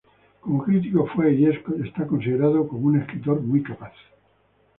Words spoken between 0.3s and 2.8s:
Como crítico, fue y es considerado